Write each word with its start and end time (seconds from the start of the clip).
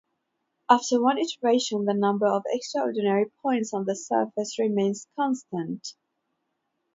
After 0.67 0.99
one 0.99 1.19
iteration, 1.19 1.85
the 1.85 1.93
number 1.93 2.25
of 2.25 2.41
extraordinary 2.49 3.29
points 3.43 3.71
on 3.71 3.85
the 3.85 3.95
surface 3.95 4.57
remains 4.57 5.07
constant. 5.15 5.89